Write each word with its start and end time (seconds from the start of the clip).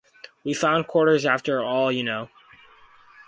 We 0.43 0.55
found 0.55 0.87
quarters 0.87 1.27
after 1.27 1.61
all, 1.63 1.91
you 1.91 2.01
know. 2.03 2.29